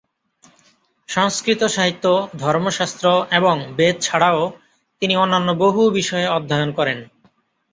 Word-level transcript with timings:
সংস্কৃত 1.09 1.61
সাহিত্য, 1.65 2.05
ধর্মশাস্ত্র 2.37 3.05
এবং 3.31 3.55
বেদ 3.75 3.95
ছাড়াও 4.01 4.41
তিনি 5.01 5.13
অন্যান্য 5.15 5.49
বহু 5.55 5.81
বিষয়ে 5.89 6.27
অধ্যয়ন 6.27 6.69
করেন। 6.71 6.99